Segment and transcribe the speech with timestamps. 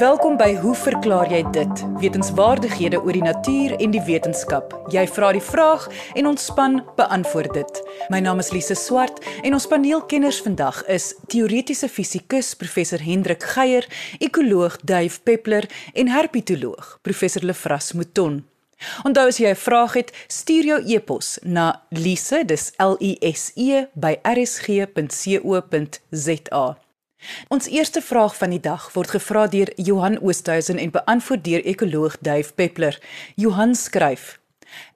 [0.00, 1.80] Welkom by Hoe verklaar jy dit?
[2.00, 4.72] Wetenskapwaardighede oor die natuur en die wetenskap.
[4.88, 5.84] Jy vra die vraag
[6.16, 7.80] en ons span beantwoord dit.
[8.08, 13.84] My naam is Lise Swart en ons paneelkenners vandag is teoretiese fisikus professor Hendrik Geier,
[14.24, 18.48] ekoloog Dave Peppler en herpetoloog professor Lefras Mouton.
[19.04, 23.52] Onthou as jy 'n vraag het, stuur jou e-pos na lise, dis L I S
[23.54, 24.96] E by rsg.co.za.
[27.48, 32.16] Ons eerste vraag van die dag word gevra deur Johan Oosthuizen en beantwoord deur ekoloog
[32.20, 32.96] Duif Peppler.
[33.36, 34.38] Johan skryf: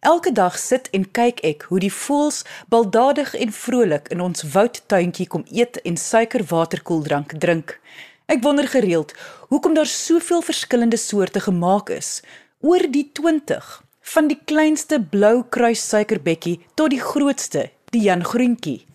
[0.01, 5.27] Elke dag sit en kyk ek hoe die voëls baldadig en vrolik in ons woudtuintjie
[5.27, 7.79] kom eet en suikerwaterkoeldrank drink.
[8.27, 9.13] Ek wonder gereeld
[9.51, 12.23] hoekom daar soveel verskillende soorte gemaak is,
[12.61, 13.83] oor die 20,
[14.15, 18.87] van die kleinste blou kruis suikerbekkie tot die grootste, die Jan Groentjie.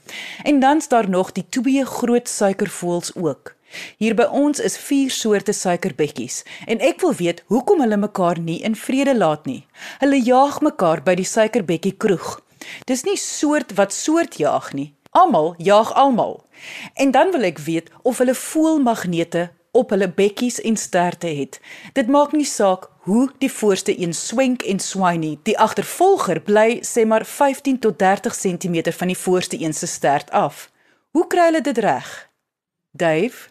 [0.44, 3.56] En dan's daar nog die twee groot suikervoëls ook.
[3.98, 8.58] Hier by ons is vier soorte suikerbekkies en ek wil weet hoekom hulle mekaar nie
[8.66, 9.62] in vrede laat nie.
[10.02, 12.40] Hulle jaag mekaar by die suikerbekkie kroeg.
[12.90, 14.94] Dis nie soort wat soort jaag nie.
[15.12, 16.40] Almal jaag almal.
[16.94, 21.60] En dan wil ek weet of hulle voelmagnete op hulle bekkies en sterte het.
[21.94, 25.36] Dit maak nie saak hoe die voorste een swenk en swaai nie.
[25.44, 30.30] Die agtervolger bly sê maar 15 tot 30 cm van die voorste een se stert
[30.32, 30.68] af.
[31.12, 32.10] Hoe kry hulle dit reg?
[32.92, 33.50] Dave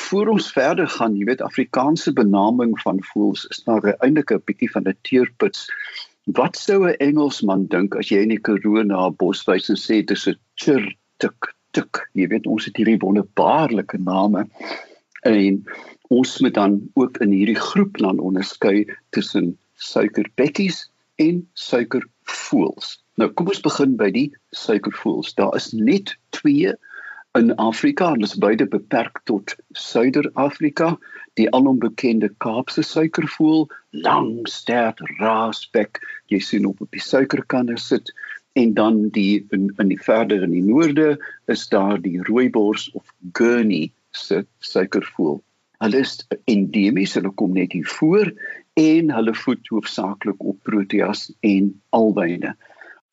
[0.00, 4.70] Voor ons verder gaan, jy weet Afrikaanse benaming van voëls is nou eintlik 'n bietjie
[4.72, 5.68] van 'n teerputs.
[6.38, 9.76] Wat sou 'n Engelsman dink as jy in die Karoo na 'n bos wys en
[9.76, 12.08] sê dis 'n chir tik tik?
[12.14, 14.48] Jy weet ons het hierdie wonderbaarlike name.
[15.22, 15.64] En
[16.12, 18.84] ons moet dan ook in hierdie groep dan onderskei
[19.16, 20.84] tussen suikerbekkies
[21.22, 22.96] en suikervoëls.
[23.20, 25.34] Nou kom ons begin by die suikervoëls.
[25.38, 26.74] Daar is net 2
[27.38, 30.98] in Afrika, hulle is beide beperk tot Suider-Afrika.
[31.40, 33.70] Die alombekende Kaapse suikervoël,
[34.04, 38.12] lang stert raasbek, jy sien op op die suikerkanne sit
[38.60, 41.16] en dan die in in die verder in die noorde
[41.48, 45.40] is daar die rooibors of Gurney se suikervoël.
[45.82, 48.30] Hulle is endemies, hulle kom net hier voor
[48.78, 52.54] en hulle voed hoofsaaklik op proteas en albyne.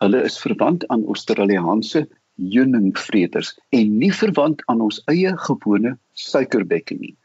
[0.03, 2.06] Hulle is verwant aan Australiese
[2.40, 7.16] heuningvreters en nie verwant aan ons eie gewone suikerbekkie nie.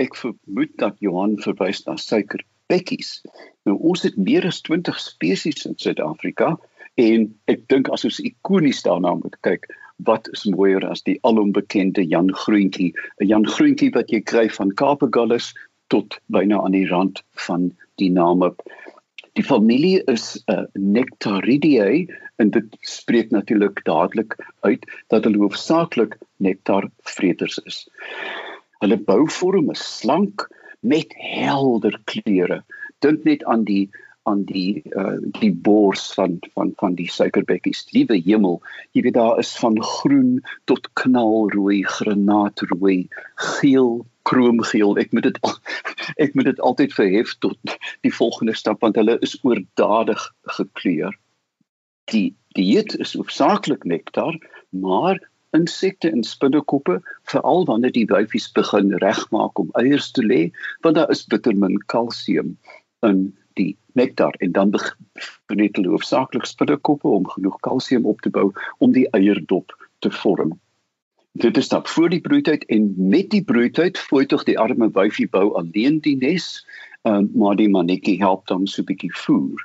[0.00, 3.18] Ek vermoed dat Johan verwys na suikerbekkies.
[3.68, 6.56] Nou ons het meer as 20 spesies in Suid-Afrika
[7.00, 9.68] en ek dink as ons ikonies daarna moet kyk,
[10.04, 14.74] wat is mooier as die alombekende Jan Groentjie, 'n Jan Groentjie wat jy kry van
[14.74, 15.52] Kaapegallus
[15.88, 17.70] tot byna aan die rand van
[18.00, 18.62] die naam op.
[19.38, 26.18] Die familie is 'n uh, Nectaridae en dit spreek natuurlik dadelik uit dat hulle hoofsaaklik
[26.36, 27.88] nektarvreters is.
[28.80, 30.48] Hulle bouvorm is slank
[30.80, 32.62] met helder kleure.
[32.98, 33.90] Dink net aan die
[34.22, 37.84] aan die uh, die bors van van van die suikerbekkies.
[37.90, 38.60] Liewe hemel,
[38.94, 40.38] jy weet daar is van groen
[40.70, 43.08] tot knalrooi, granaatrooi,
[43.58, 43.90] geel,
[44.28, 44.94] kroomgeel.
[45.02, 45.40] Ek moet dit
[46.24, 50.28] ek moet dit altyd verhef tot die volgende stap want hulle is oordadig
[50.58, 51.18] gekleur.
[52.14, 54.38] Die dieet is hoofsaaklik nektar,
[54.70, 55.18] maar
[55.52, 60.42] insekte en spinnekoppe, veral wanneer die wyfies begin regmaak om eiers te lê,
[60.80, 62.54] want daar is bitter min kalsium
[63.06, 64.74] in die nektar en dan
[65.48, 70.58] benet hulle hoofsaaklik spinnekoppe om genoeg kalsium op te bou om die eierdop te vorm.
[71.32, 75.28] Dit is dan voor die broeityd en met die broeityd fooi tog die arme wyfie
[75.28, 76.66] bou alleen die nes,
[77.08, 79.60] um, maar die mannetjie help dan so 'n bietjie voer.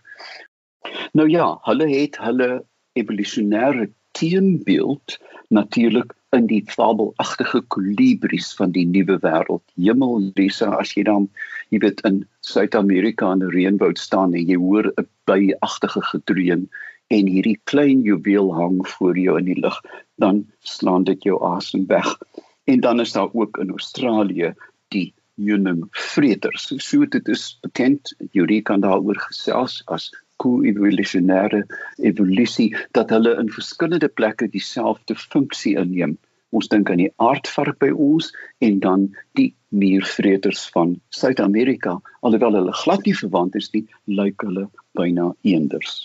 [1.12, 9.20] Nou ja, hulle het hulle evolusionêre teenbeeld natuurlik in die fabelagtige kolibries van die nuwe
[9.24, 9.64] wêreld.
[9.76, 11.30] Hemel, Lisa, as jy dan
[11.70, 16.70] jy weet in Suid-Amerika in 'n reënwoud staan en jy hoor 'n byagtige gedreun
[17.08, 19.82] en hierdie klein juweel hang voor jou in die lug,
[20.16, 22.18] dan slaan dit jou asem weg.
[22.66, 24.54] En dan is daar ook in Australië
[24.88, 26.74] die Unum vreters.
[26.78, 30.10] So dit is bekend, Jurie kan daaroor gesels as
[30.42, 31.64] koevolusionêre
[31.98, 36.18] evolusie dat hulle in verskillende plekke dieselfde funksie inneem.
[36.56, 38.32] Ons dink aan die aardvark by ons
[38.64, 39.08] en dan
[39.40, 44.68] die muurvreters van Suid-Amerika, alhoewel hulle glad nie verwant is nie, lyk hulle
[44.98, 45.98] byna eenders.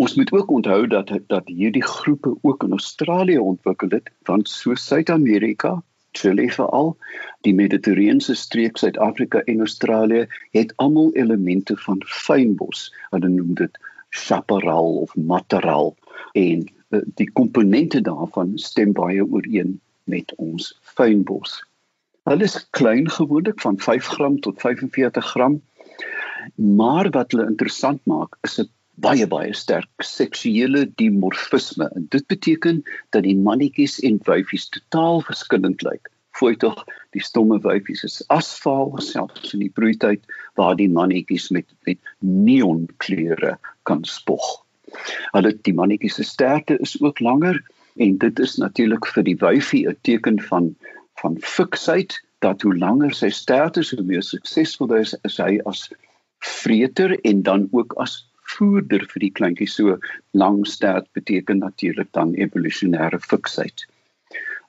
[0.00, 4.74] Ons moet ook onthou dat dat hierdie groepe ook in Australië ontwikkel het, want so
[4.74, 5.78] Suid-Amerika
[6.12, 6.96] Chili veral
[7.46, 10.26] die mediterrane streek Suid-Afrika en Australië
[10.56, 12.88] het almal elemente van fynbos.
[13.14, 13.78] Hulle noem dit
[14.10, 15.94] chaparral of matterral
[16.34, 19.78] en die komponente daarvan stem baie ooreen
[20.10, 21.60] met ons fynbos.
[22.28, 25.60] Hulle is klein gewoonlik van 5 gram tot 45 gram.
[26.54, 28.68] Maar wat hulle interessant maak is 'n
[29.00, 31.88] baie baie sterk seksuele dimorfisme.
[31.94, 36.10] En dit beteken dat die mannetjies en wyfies totaal verskillend lyk.
[36.30, 41.66] Fooi tog, die stomme wyfies is asfaal selfs in die broeityd waar die mannetjies met
[41.88, 44.64] met neonkleure kan spog.
[45.32, 47.60] Hulle die mannetjies se sterte is ook langer
[47.96, 50.74] en dit is natuurlik vir die wyfie 'n teken van
[51.20, 55.90] van fiksheid dat hoe langer sy stert is, hoe meer suksesvol is, is hy as
[56.40, 59.76] vreter en dan ook as voerder vir die kleintjies.
[59.76, 59.98] So
[60.32, 63.84] lang stert beteken natuurlik dan evolusionêre fiksheid.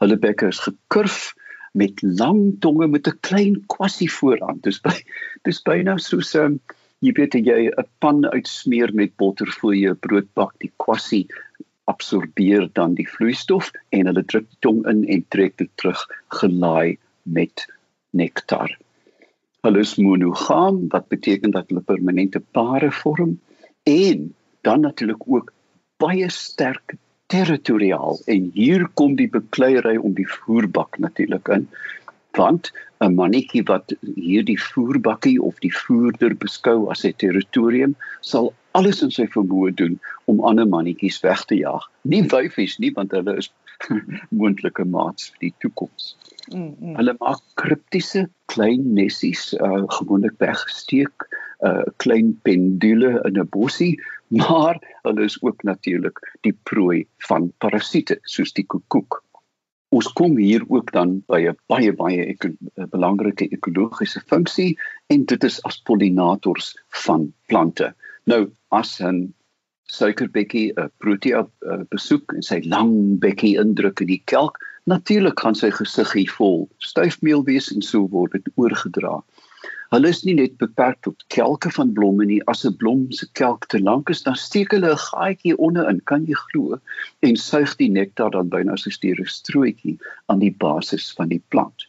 [0.04, 1.32] Hulle bekke is gekurf
[1.78, 4.60] met lang tonge met 'n klein kwassie vooraan.
[4.62, 4.96] Dis by
[5.44, 6.60] dis byna soos 'n um,
[7.02, 11.28] jy weet jy 'n pan uitsmeer met botter voor jy 'n brood bak, die kwassie
[11.90, 16.02] absorbeer dan die vloeistof en hulle druk die tong in en trek dit terug
[16.40, 17.66] gelaai met
[18.14, 18.78] nektar.
[19.66, 23.40] Hulle is monogam wat beteken dat hulle permanente pare vorm?
[23.84, 25.54] En dan natuurlik ook
[25.98, 26.96] baie sterk
[27.26, 28.20] territoriaal.
[28.26, 31.68] En hier kom die bekleierery om die voerbak natuurlik in
[32.32, 32.72] want
[33.02, 37.96] 'n mannetjie wat hierdie voerbakkie of die voerder beskou as sy territorium
[38.32, 39.98] sal alles in sy vermoë doen
[40.32, 41.88] om ander mannetjies weg te jaag.
[42.14, 43.50] Nie wyfies nie want hulle is
[44.42, 46.14] moontlike maats vir die toekoms.
[46.52, 46.96] Mm -hmm.
[47.00, 51.28] Hulle maak kriptiese klein nessies uh, gewoonlik weggesteek,
[51.62, 53.98] 'n uh, klein pendule in 'n bossie,
[54.30, 59.24] maar hulle is ook natuurlik die prooi van parasiete soos die koekoek
[59.92, 62.50] ons kom hier ook dan by 'n baie baie eko,
[62.96, 64.78] belangrike ekologiese funksie
[65.10, 67.94] en dit is as pollinators van plante.
[68.26, 69.34] Nou as 'n
[69.92, 71.48] suikerbekkie 'n protea
[71.90, 76.70] besoek en sy lang bekkie indruk in die kelk, natuurlik gaan sy gesig hier vol
[76.78, 79.24] styfmeel wees en so word dit oorgedra.
[79.92, 82.40] Hulle is nie net beperk tot kelke van blomme nie.
[82.52, 86.26] As 'n blom se kelk te lank is, dan steek hulle 'n gaatjie onder-in, kan
[86.26, 86.80] jy glo,
[87.28, 89.98] en suig die nektar dan byna so 'n strootjie
[90.28, 91.88] aan die basis van die plant.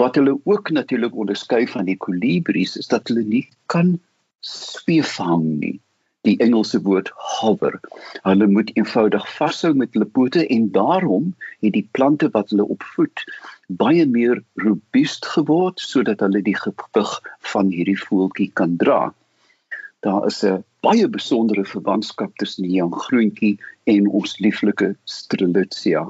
[0.00, 4.00] Wat hulle ook natuurlik onderskei van die kolibries is dat hulle nie kan
[4.40, 5.80] sweefhang nie
[6.28, 7.78] die Engelse woord hover.
[8.26, 11.30] Hulle moet eenvoudig vashou met hulle pote en daarom
[11.64, 13.24] het die plante wat hulle opvoed
[13.80, 17.14] baie meer robuust geword sodat hulle die gewig
[17.52, 19.00] van hierdie voeltjie kan dra.
[20.06, 26.04] Daar is 'n baie besondere verwantskap tussen die jong groentjie en ons lieflike Strelitzia.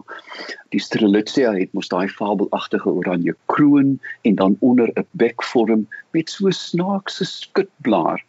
[0.74, 6.50] Die Strelitzia het mos daai fabelagtige oranje kroon en dan onder 'n bekvorm met so
[6.50, 8.24] snaakse skutblaar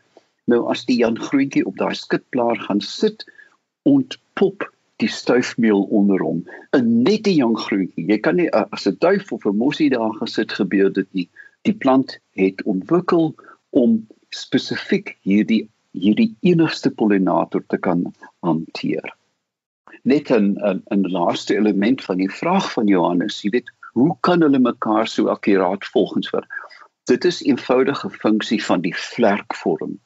[0.50, 3.26] Nou as die Jan groentjie op daai skitplaar gaan sit,
[3.90, 4.64] ontpop
[5.04, 6.40] die stuifmeel onder hom.
[6.78, 8.06] 'n Nette jong groentjie.
[8.12, 11.28] Jy kan nie as 'n duif of 'n mossie daar gesit gebeur dit nie.
[11.68, 13.36] Die plant het ontwikkel
[13.70, 18.04] om spesifiek hierdie hierdie enigste pollinator te kan
[18.42, 19.14] hanteer.
[20.04, 24.42] Net 'n 'n 'n laaste element van die vraag van Johannes, jy weet, hoe kan
[24.42, 26.46] hulle mekaar so akkuraat volgens vir?
[27.06, 30.00] Dit is eenvoudige funksie van die vlerkvorm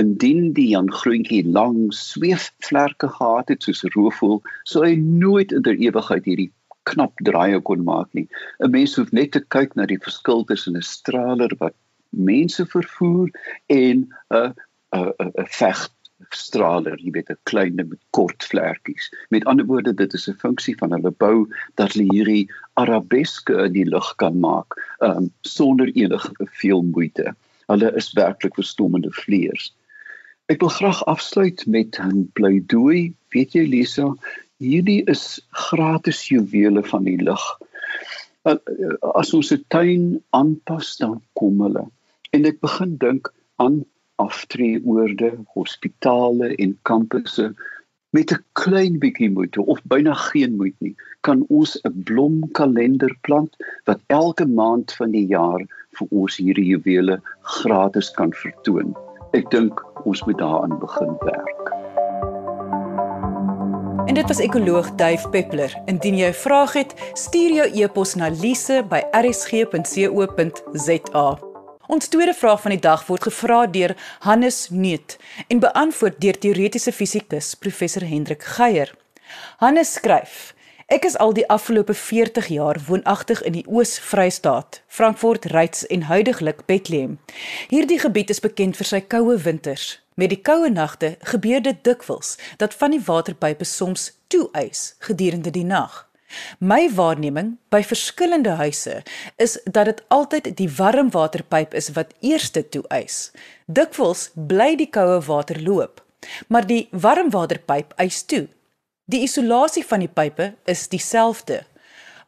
[0.00, 5.78] indien die Jan Groentjie lang sweefvlerke gehad het soos roofvoël, sou hy nooit in der
[5.78, 6.50] ewigheid hierdie
[6.90, 8.26] knap draaie kon maak nie.
[8.58, 11.76] 'n Mens hoef net te kyk na die verskil tussen 'n straler wat
[12.10, 13.30] mense vervoer
[13.70, 14.54] en 'n
[14.92, 15.88] 'n 'n veg
[16.30, 19.10] straler, jy weet 'n klein met kort vlerkies.
[19.30, 23.72] Met ander woorde, dit is 'n funksie van hulle bou dat hulle hierdie arabeske in
[23.72, 27.34] die lug kan maak, um, sonder enige veel moeite.
[27.66, 29.72] Hulle is werklik verstommende vleiers.
[30.52, 33.14] Ek wil graag afsluit met 'n pleidooi.
[33.32, 34.08] Weet jy Lisa,
[34.60, 37.44] hierdie is gratis juwele van die lig.
[39.20, 40.04] As ons 'n tuin
[40.36, 41.86] aanpas, dan kom hulle.
[42.36, 43.86] En ek begin dink aan
[44.26, 47.54] aftreeoorde, hospitale en kampusse
[48.12, 53.56] met 'n klein bietjie moeite of byna geen moeite nie, kan ons 'n blomkalender plant
[53.86, 55.64] wat elke maand van die jaar
[55.96, 58.94] vir ons hierdie juwele gratis kan vertoon
[59.34, 61.64] ek dink ons moet daaraan begin werk.
[64.04, 65.82] En dit was ekoloog Duif Peppler.
[65.90, 68.82] Indien jy 'n vraag het, stuur jou e-pos na lise@rsg.co.za.
[71.86, 76.92] Ons tweede vraag van die dag word gevra deur Hannes Neut en beantwoord deur teoretiese
[76.92, 78.94] fisikus professor Hendrik Geier.
[79.56, 80.54] Hannes skryf:
[80.92, 86.66] Ek is al die afgelope 40 jaar woonagtig in die Oos-Vrystaat, Frankfurt, Ryds en huidigelik
[86.66, 87.18] Bethlehem.
[87.70, 90.02] Hierdie gebied is bekend vir sy koue winters.
[90.20, 95.64] Met die koue nagte gebeur dit dikwels dat van die waterpype soms toeys gedurende die
[95.64, 96.02] nag.
[96.60, 99.00] My waarneming by verskillende huise
[99.40, 103.30] is dat dit altyd die warmwaterpyp is wat eerste toe eis.
[103.64, 106.04] Dikwels bly die koue water loop,
[106.52, 108.50] maar die warmwaterpyp eis toe.
[109.04, 111.58] Die isolasie van die pype is dieselfde.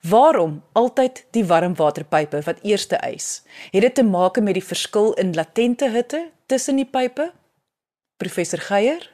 [0.05, 3.41] Waarom altyd die warmwaterpype wat eerste eis?
[3.73, 7.31] Het dit te maak met die verskil in latente hitte tussen die pype?
[8.21, 9.07] Professor Geier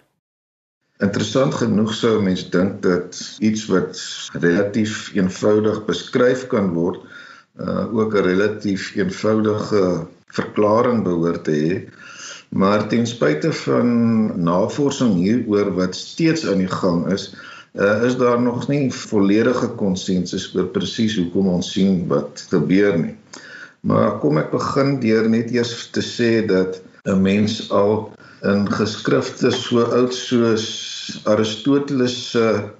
[1.02, 4.02] Interessant genoeg sou mense dink dat iets wat
[4.42, 6.98] relatief eenvoudig beskryf kan word,
[7.62, 11.78] uh, ook 'n relatief eenvoudige verklaring behoort te hê.
[12.50, 13.88] Maar ten spyte van
[14.42, 17.30] navorsing hieroor wat steeds aan die gang is,
[17.74, 23.16] uh, is daar nog nie volledige konsensus oor presies hoekom ons sien wat gebeur nie.
[23.80, 28.12] Maar kom ek begin deur net eers te sê dat 'n mens al
[28.46, 30.66] in geskrifte so oud soos
[31.24, 32.70] Aristoteles se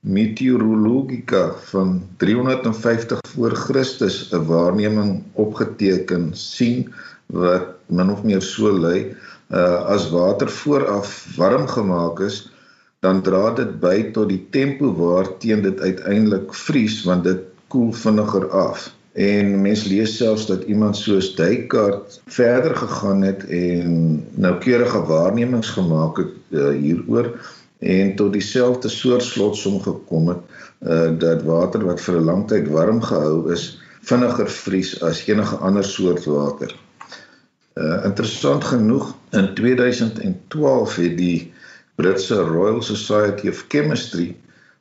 [0.00, 6.92] Meteorologica van 350 voor Christus 'n waarneming opgeteken sien
[7.26, 9.16] wat min of meer so lui
[9.50, 12.49] uh, as water vooraf warm gemaak is
[13.00, 18.48] dan dra dit by tot die tempo waarteen dit uiteindelik vries want dit koel vinniger
[18.50, 23.94] af en mens lees selfs dat iemand soos Descartes verder gegaan het en
[24.34, 27.32] noukeurige waarnemings gemaak het uh, hieroor
[27.78, 30.42] en tot dieselfde soort slotsom gekom het
[30.80, 35.56] uh, dat water wat vir 'n lang tyd warm gehou is vinniger vries as enige
[35.56, 36.74] ander soort water.
[37.74, 41.52] Uh, interessant genoeg in 2012 het die
[42.00, 44.30] Britse Royal Society of Chemistry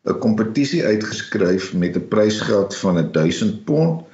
[0.08, 4.06] 'n kompetisie uitgeskryf met 'n prysgeld van 1000 pond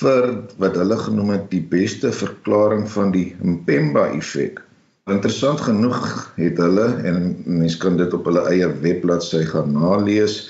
[0.00, 0.24] vir
[0.62, 4.62] wat hulle genoem het die beste verklaring van die Mpemba effek.
[5.10, 10.40] Interessant genoeg het hulle en mense kan dit op hulle eie webbladsy gaan nalees,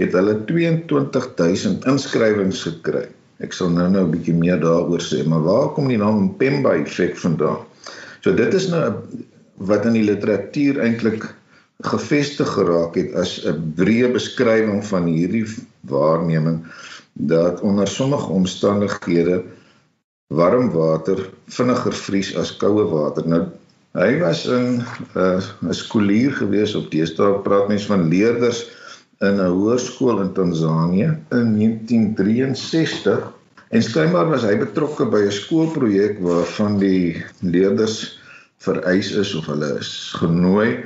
[0.00, 3.06] het hulle 22000 inskrywings gekry.
[3.44, 7.16] Ek sal nou-nou 'n bietjie meer daaroor sê, maar waar kom die naam Mpemba effek
[7.16, 7.60] vandaan?
[8.20, 8.94] So dit is nou
[9.58, 11.26] wat in die literatuur eintlik
[11.84, 15.46] gevestig geraak het as 'n breë beskrywing van hierdie
[15.80, 16.64] waarneming
[17.12, 19.44] dat onder sommige omstandighede
[20.28, 23.28] warm water vinniger vries as koue water.
[23.28, 23.46] Nou
[23.96, 24.84] hy was in 'n
[25.16, 28.66] uh, 'n skoolier gewees op deesdae praat mense van leerders
[29.20, 33.32] in 'n hoërskool in Tansanië in 1963
[33.70, 38.18] en skynbaar was hy betrokke by 'n skoolprojek waarvan die leerders
[38.58, 40.84] vereis is of hulle is genooi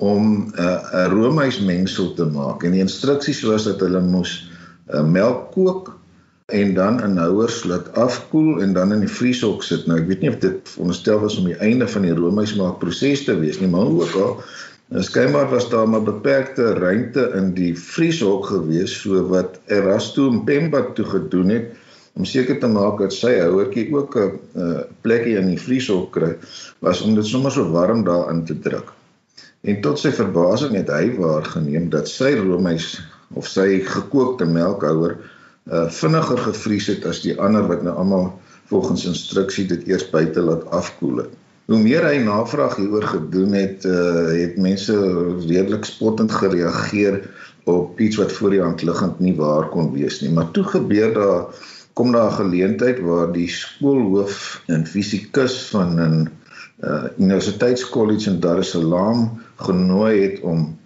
[0.00, 4.50] om 'n uh, 'n roomhuismengsel te maak en die instruksies was dat hulle moes
[4.94, 5.98] uh, melk kook
[6.50, 9.86] en dan in houers laat afkoel en dan in die vrieshok sit.
[9.86, 13.24] Nou ek weet nie of dit veronderstel was om die einde van die roomhuismaak proses
[13.24, 14.42] te wees nie, maar ook al
[15.06, 21.06] skynbaar was daar maar beperkte ruimte in die vrieshok gewees so wat Erasto Mpemba toe
[21.06, 21.79] gedoen het
[22.18, 26.36] om seker te maak dat sy houertjie ook 'n uh, plekkie in die vrieshok kry
[26.80, 28.92] was om dit sommer so warm daarin te druk.
[29.60, 33.00] En tot sy verbasing het hy waargeneem dat sy roomhuis
[33.34, 35.18] of sy gekookte melkhouer
[35.70, 38.32] uh vinniger gevries het as die ander wat nou almal
[38.70, 41.34] volgens instruksie dit eers buite laat afkoel het.
[41.70, 44.96] Hoe meer hy navraag hieroor gedoen het, uh het mense
[45.46, 47.20] redelik spottend gereageer
[47.70, 50.32] op iets wat voor die hand liggend nie waar kon wees nie.
[50.32, 51.44] Maar toe gebeur daar
[52.00, 56.28] kom daar 'n geleentheid waar die skoolhoof in fisikus van 'n
[56.90, 60.78] uh universiteitskollege in Dar es Salaam genooi het om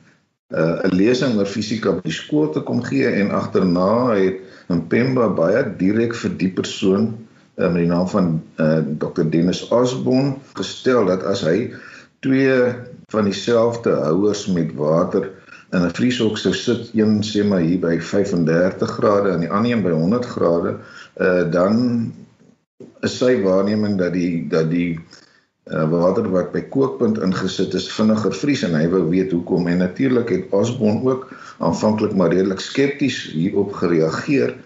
[0.49, 5.29] uh, 'n lesing oor fisika by die skool te kom gee en agterna het Mpemba
[5.29, 7.05] baie direk vir die persoon
[7.57, 11.71] uh, met die naam van uh, Dr Dennis Osborne gestel dat as hy
[12.27, 12.75] twee
[13.15, 15.31] van dieselfde houers met water
[15.75, 19.73] in 'n vrieshok sou sit, een sê maar hier by 35 grade en die ander
[19.73, 20.77] een by 100 grade,
[21.21, 22.13] uh, dan
[23.07, 24.99] is sy waarneming dat die dat die
[25.71, 29.83] uh, water wat by kookpunt ingesit is vinniger vries en hy wou weet hoekom en
[29.85, 31.29] natuurlik het Osborne ook
[31.59, 34.57] aanvanklik maar redelik skepties hierop gereageer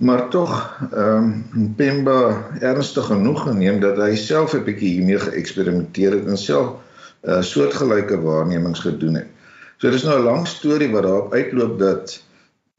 [0.00, 0.52] maar tog
[0.92, 6.38] ehm um, Pemba ernstig genoeg geneem dat hy self 'n bietjie hiermee geëksperimenteer het en
[6.40, 6.70] self
[7.22, 9.28] uh, soortgelyke waarnemings gedoen het.
[9.76, 12.22] So dis nou 'n lang storie wat daarop uitloop dat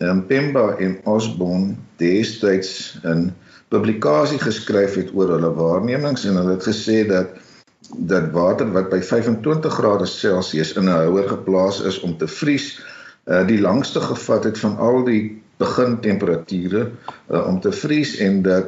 [0.02, 3.30] um, Pemba en Osborne destyds in
[3.72, 7.38] publikasie geskryf het oor hulle waarnemings en hulle het gesê dat
[7.98, 12.80] dat water wat by 25 grade Celsius in 'n houer geplaas is om te vries,
[13.26, 16.90] uh, die langste gevat het van al die begintemperature
[17.32, 18.66] uh, om te vries en dat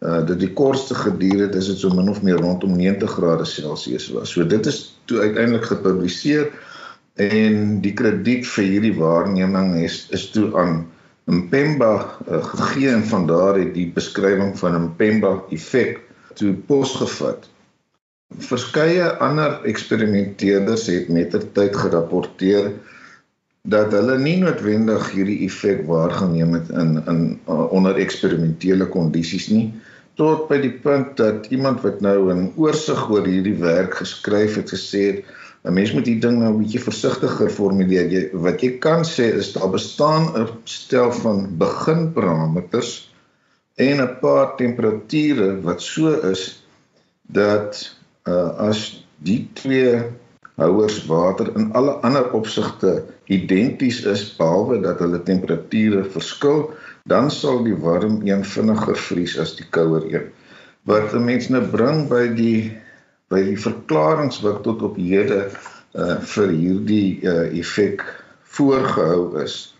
[0.00, 3.44] uh, dit die kortste geduur het is dit so min of meer rondom 90 grade
[3.44, 4.32] Celsius was.
[4.32, 6.50] So dit is toe uiteindelik gepubliseer
[7.20, 10.86] en die krediet vir hierdie waarneming is is toe aan
[11.30, 11.92] Mpemba
[12.26, 16.00] uh, gegee en van daar het die beskrywing van Mpemba effek
[16.34, 17.46] toe posgevat.
[18.42, 22.72] Verskeie ander eksperimenteerders het mettertyd gerapporteer
[23.62, 29.68] dat hulle nie noodwendig hierdie effek waargeneem het in in uh, onder eksperimentele kondisies nie
[30.18, 34.74] tot by die punt dat iemand wat nou 'n oorsig oor hierdie werk geskryf het
[34.74, 35.24] gesê het
[35.64, 39.28] 'n mens moet hierdie ding nou 'n bietjie versigtiger formuleer jy wat jy kan sê
[39.42, 42.92] is daar bestaan 'n stel van beginparameters
[43.76, 46.64] en 'n paar temperature wat so is
[47.22, 47.96] dat
[48.28, 50.02] uh, as die twee
[50.54, 53.02] houers water in alle ander opsigte
[53.32, 56.70] identies is behalwe dat hulle temperature verskil,
[57.08, 60.28] dan sal die warm een vinniger vries as die kouer een.
[60.84, 62.72] Wat 'n mens nou bring by die
[63.32, 68.04] by die verklaringe wat tot op hede uh, vir hierdie uh, effek
[68.56, 69.74] voorgehou is.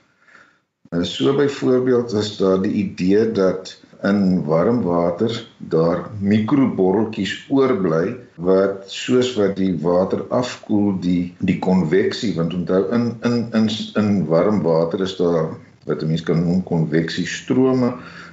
[0.93, 8.89] Uh, so byvoorbeeld is daar die idee dat in warm water daar mikroborreltjies oorbly wat
[8.91, 13.69] soos wat die water afkoel die die konveksie want onthou in in in
[14.01, 15.55] in warm water is daar
[15.87, 17.93] wat mense kan noem konveksiestrome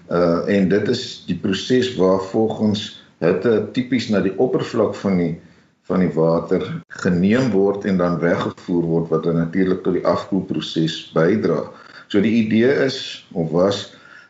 [0.10, 5.36] uh en dit is die proses waar volgens hitte tipies na die oppervlak van die
[5.90, 6.62] van die water
[7.02, 11.64] geneem word en dan weggevoer word wat dan natuurlik tot die afkoelproses bydra.
[12.14, 13.80] So die idee is of was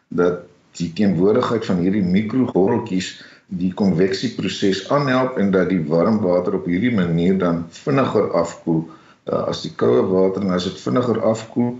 [0.07, 0.45] dat
[0.79, 3.11] die teenwoordigheid van hierdie mikrogorreltjies
[3.59, 9.43] die konveksieproses aanhelp en dat die warm water op hierdie manier dan vinniger afkoel uh,
[9.49, 11.73] as die koue water en as dit vinniger afkoel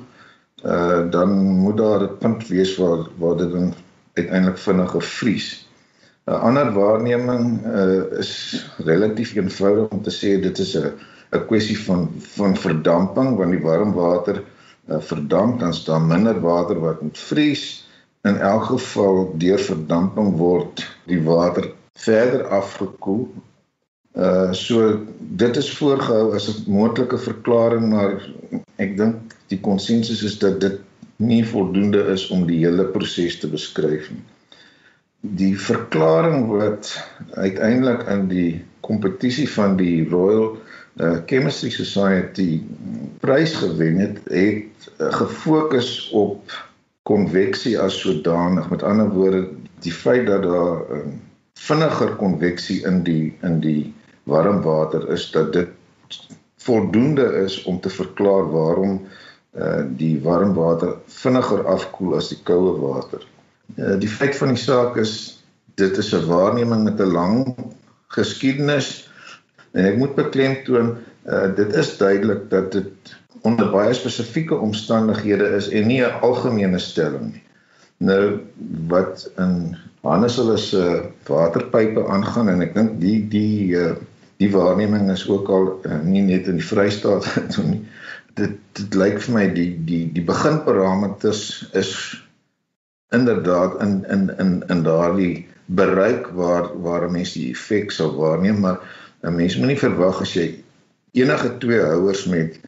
[0.66, 3.74] uh, dan moet daar 'n punt wees waar waar dit dan
[4.14, 5.69] uiteindelik vinniger vries.
[6.28, 8.34] 'n Ander waarneming uh, is
[8.86, 10.94] relatief eenvoudig om te sê dit is 'n
[11.32, 14.44] 'n kwessie van van verdamping want die warm water
[14.90, 17.64] uh, verdamp dan staan minder water wat moet vries
[18.22, 23.30] in elk geval deur verdamping word die water verder afgekoel.
[24.16, 28.30] Uh so dit is voorgehou as 'n moontlike verklaring maar
[28.76, 30.80] ek dink die konsensus is dat dit
[31.16, 34.26] nie voldoende is om die hele proses te beskryf nie.
[35.22, 36.94] Die verklaring wat
[37.36, 40.58] uiteindelik in die kompetisie van die Royal
[40.96, 42.62] uh, Chemistry Society
[43.20, 46.54] prys gewen het, het uh, gefokus op
[47.04, 48.70] konveksie as sodanig.
[48.70, 49.48] Met ander woorde,
[49.84, 51.20] die feit dat daar um,
[51.60, 55.70] vinniger konveksie in die in die warm water is dat dit
[56.64, 59.02] voldoende is om te verklaar waarom
[59.58, 63.24] uh die warm water vinniger afkoel as die koue water.
[63.78, 65.44] Uh die feit van die saak is
[65.76, 67.56] dit is 'n waarneming met 'n lang
[68.08, 69.10] geskiedenis
[69.72, 75.70] en ek moet beklemtoon uh dit is duidelik dat dit onder baie spesifieke omstandighede is
[75.70, 77.44] en nie 'n algemene stelling nie.
[77.98, 78.40] Nou
[78.88, 83.96] wat in Hannes hulle se waterpype aangaan en ek dink die die uh,
[84.40, 87.82] die waarneming is ook al uh, nie net in die Vrystaat toe nie.
[88.40, 91.92] Dit dit lyk vir my die die die beginparameters is
[93.10, 98.60] inderdaad in in in in daardie bereik waar waar 'n mens die effek sou waarneem
[98.60, 98.80] maar
[99.22, 100.64] 'n mens moet nie verwag as jy
[101.12, 102.60] enige twee houers met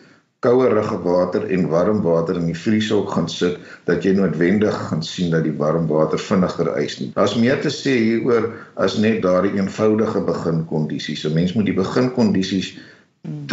[0.42, 5.30] kouerige water en warm water in die vrieshok gaan sit dat jy noodwendig gaan sien
[5.30, 7.12] dat die warm water vinniger ys nie.
[7.14, 8.48] Daar's meer te sê hieroor
[8.82, 11.28] as net daardie eenvoudige beginkondisies.
[11.30, 12.74] 'n Mens moet die beginkondisies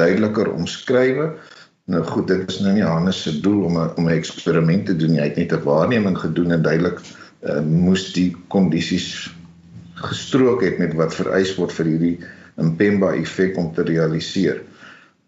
[0.01, 1.37] duideliker omskryf.
[1.88, 4.96] Nou goed, dit is nou nie Hannes se doel om 'n om 'n eksperiment te
[4.96, 5.20] doen nie.
[5.20, 7.01] Hy het net 'n waarneming gedoen en duidelik
[7.48, 9.33] uh, moes die kondisies
[9.94, 12.18] gestrook het met wat vereis word vir hierdie
[12.59, 14.61] Mpemba effek om te realiseer.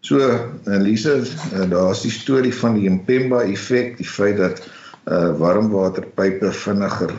[0.01, 0.19] So
[0.65, 4.61] Elise, uh, daar's die storie van die Mpemba effek, die feit dat
[5.09, 7.13] uh warmwaterpype vinniger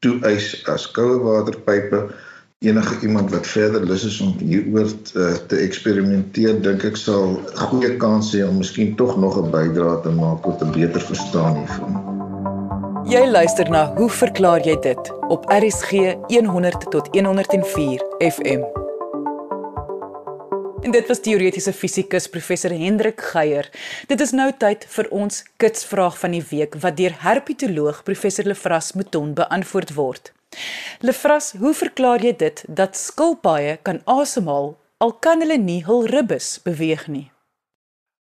[0.00, 2.08] toeeis as koue waterpype.
[2.58, 7.92] Enige iemand wat verder lus is om hieroor te, te eksperimenteer, dink ek sal goeie
[8.02, 11.92] kans hê om miskien tog nog 'n bydrae te maak tot 'n beter verstaan hiervan.
[13.06, 18.62] Jy luister na Hoe verklaar jy dit op RSG 100 tot 104 FM.
[20.82, 23.70] En dit was teoretiese fisikus professor Hendrik Geier.
[24.06, 28.92] Dit is nou tyd vir ons kitsvraag van die week wat deur herpetoloog professor Lefras
[28.92, 30.32] Mouton beantwoord word.
[31.00, 36.58] Lefras, hoe verklaar jy dit dat skilpaaie kan asemhaal al kan hulle nie hul ribbes
[36.64, 37.28] beweeg nie?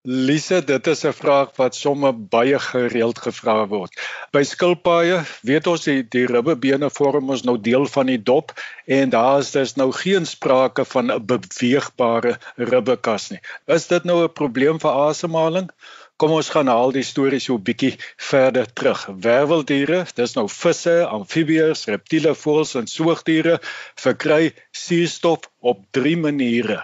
[0.05, 3.95] Lise, dit is 'n vraag wat sommer baie gereeld gevra word.
[4.31, 8.53] By skilpaaie weet ons die, die ribbebene vorm ons nou deel van die dop
[8.85, 13.41] en daar is dus nou geen sprake van 'n beweegbare ribbekas nie.
[13.65, 15.71] Is dit nou 'n probleem vir asemhaling?
[16.15, 17.95] Kom ons gaan haal die storie so 'n bietjie
[18.29, 19.01] verder terug.
[19.25, 23.57] Werweldiere, dis nou visse, amfibieërs, reptiele, voëls en soogdiere
[24.03, 26.79] verkry suurstof op 3 maniere.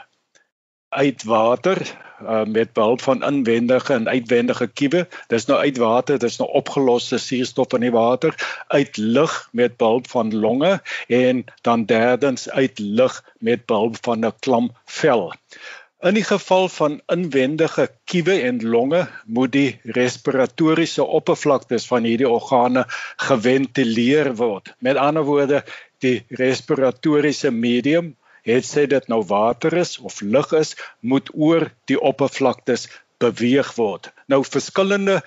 [0.91, 1.79] Uit water
[2.21, 5.07] uh, met behulp van inwendige en uitwendige kiewe.
[5.27, 8.35] Dis nou uit water, dis nou opgeloste suurstof in die water,
[8.67, 14.35] uit lug met behulp van longe en dan derdens uit lug met behulp van 'n
[14.39, 15.31] klam vel.
[16.01, 22.87] In die geval van inwendige kiewe en longe moet die respiratoriese oppervlaktes van hierdie organe
[23.21, 24.71] geventileer word.
[24.81, 25.59] Met ander woorde,
[26.01, 28.15] die respiratoriese medium,
[28.49, 30.73] het sê dit nou water is of lug is,
[31.05, 32.87] moet oor die oppervlaktes
[33.21, 34.09] beweeg word.
[34.25, 35.19] Nou verskillende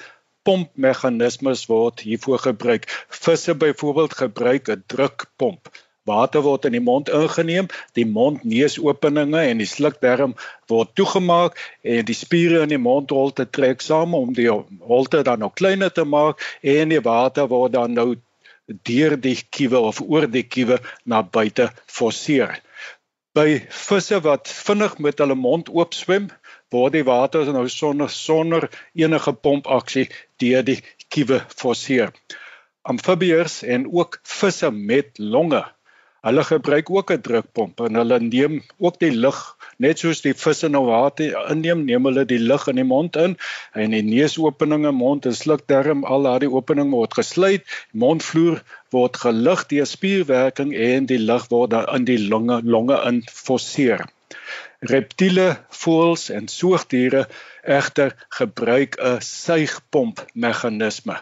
[0.43, 2.91] pompmeganismes word hiervoor gebruik.
[3.23, 5.71] Visse byvoorbeeld gebruik 'n drukpomp.
[6.05, 10.35] Water word in die mond ingeneem, die mond-neusopeninge en die slukdarm
[10.69, 15.49] word toegemaak en die spiere in die mondholte trek saam om die holte dan nou
[15.49, 18.11] kleiner te maak en die water word dan nou
[18.89, 20.77] deur die kiewe of oor die kiewe
[21.09, 22.53] na buite forceer.
[23.35, 26.29] By visse wat vinnig met hulle mond oop swem,
[26.73, 30.11] word die water nou sonder sonder enige pompaksie
[30.43, 32.13] deur die kiewe forceer.
[32.85, 35.65] Amfibieërs en ook visse met longe
[36.25, 39.41] Hulle gebruik ook 'n drukpomp en hulle neem ook die lug
[39.85, 43.35] net soos die visse nou water inneem, neem hulle die lug in die mond in
[43.83, 48.63] en die neusopeninge, mond en slukdarm, al daardie openinge word gesluit, mondvloer
[48.97, 54.07] word gelig deur spierwerking en die lug word dan in die longe longe in forceer.
[54.95, 55.51] Reptiele,
[55.83, 57.27] voëls en soogdiere
[57.81, 61.21] egter gebruik 'n suigpomp meganisme.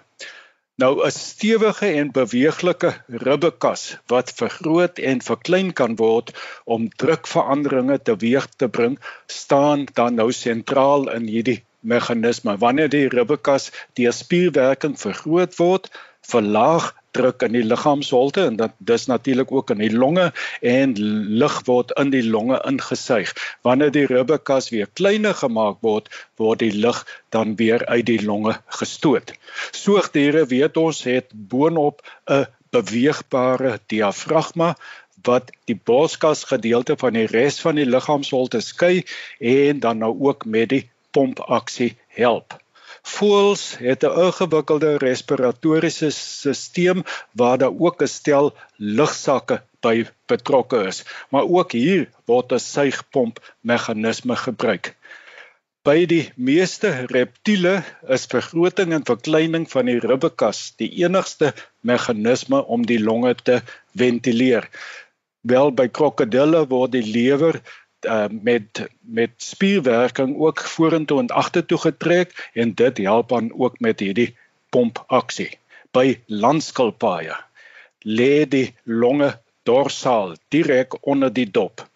[0.82, 6.32] Nou 'n stewige en beweeglike ribbekas wat vergroot en verklein kan word
[6.64, 12.56] om drukveranderinge teweeg te bring, staan dan nou sentraal in hierdie meganisme.
[12.64, 15.86] Wanneer die ribbekas deur spierwerking vergroot word,
[16.34, 20.94] verlaag druk in die liggaamsholte en dit dis natuurlik ook in die longe en
[21.42, 23.34] lug word in die longe ingesuig.
[23.66, 26.08] Wanneer die ribbekas weer kleiner gemaak word,
[26.40, 29.34] word die lug dan weer uit die longe gestoot.
[29.76, 34.74] Soogdiere weet ons het boonop 'n beweegbare diafragma
[35.26, 39.04] wat die borskas gedeelte van die res van die liggaamsholte skei
[39.38, 42.61] en dan nou ook met die pompaksie help.
[43.10, 47.02] Voëls het 'n ingewikkelde respiratoriese stelsel
[47.40, 53.40] waar daar ook 'n stel lugsakke by betrokke is, maar ook hier word 'n suigpomp
[53.60, 54.96] meganisme gebruik.
[55.82, 62.86] By die meeste reptiele is vergroting en verkleining van die ribbekas die enigste meganisme om
[62.86, 63.62] die longe te
[63.98, 64.68] ventileer.
[65.40, 67.58] Wel by krokodille word die lewer
[68.06, 74.00] uh, met met spierwerking ook vorentoe en agtertoe getrek en dit help dan ook met
[74.00, 74.36] hierdie
[74.70, 75.50] pompaksie.
[75.90, 77.36] By landskilpaaie
[78.04, 81.86] lê die longe dorsaal direk onder die dop.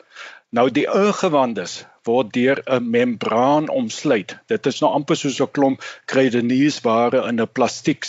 [0.50, 4.36] Nou die ingewandes word deur 'n membraan omsluit.
[4.46, 8.04] Dit is nou amper soos 'n klomp kruideniersware in 'n plastiek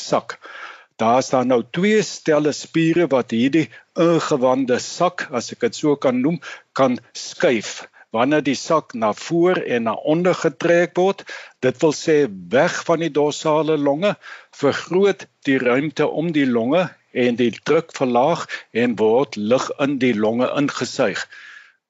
[0.98, 3.68] Daar staan nou twee stelle spiere wat hierdie
[4.02, 6.40] ingewande sak, as ek dit so kan noem,
[6.74, 7.84] kan skuif.
[8.16, 11.22] Wanneer die sak na voor en na onder getrek word,
[11.62, 12.16] dit wil sê
[12.54, 14.16] weg van die dorsale longe,
[14.58, 20.16] vergroot die ruimte om die longe en die druk verlaag en word lug in die
[20.18, 21.28] longe ingesuig.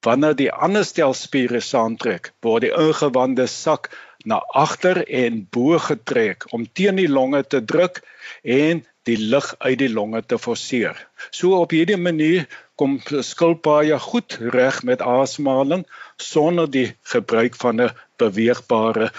[0.04, 3.88] Wanneer die ander stel spiere saamtrek, word die ingewande sak
[4.28, 8.04] na agter en bo getrek om teen die longe te druk
[8.44, 11.08] en die lug uit die longe te forceer.
[11.32, 15.86] So op hierdie manier kom skilpaaie goed reg met asemhaling
[16.22, 19.12] sonder die gebruik van 'n beweegbare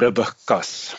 [0.00, 0.96] ribbekas.